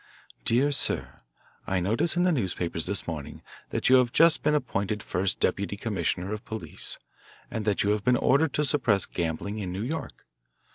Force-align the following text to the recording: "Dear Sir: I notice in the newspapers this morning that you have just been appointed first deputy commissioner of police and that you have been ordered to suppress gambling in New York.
"Dear 0.45 0.71
Sir: 0.71 1.19
I 1.67 1.79
notice 1.79 2.15
in 2.17 2.23
the 2.23 2.31
newspapers 2.31 2.87
this 2.87 3.05
morning 3.05 3.43
that 3.69 3.87
you 3.87 3.97
have 3.97 4.11
just 4.11 4.41
been 4.41 4.55
appointed 4.55 5.03
first 5.03 5.39
deputy 5.39 5.77
commissioner 5.77 6.33
of 6.33 6.43
police 6.43 6.97
and 7.51 7.65
that 7.65 7.83
you 7.83 7.91
have 7.91 8.03
been 8.03 8.17
ordered 8.17 8.51
to 8.53 8.65
suppress 8.65 9.05
gambling 9.05 9.59
in 9.59 9.71
New 9.71 9.83
York. 9.83 10.25